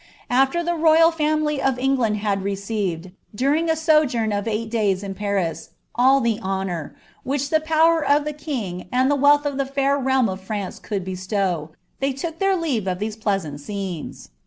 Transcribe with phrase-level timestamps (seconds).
[0.31, 5.13] Ailer the royal family of England had received, during a sojourn of eiglit days in
[5.13, 9.65] Paris, all the honour, which the power of the king, and the wealth of the
[9.67, 11.69] fair realm of France could bestow,
[11.99, 14.29] they took their leave of these pleasant scenes.